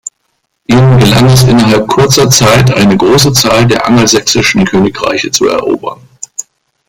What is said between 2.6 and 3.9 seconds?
eine große Zahl der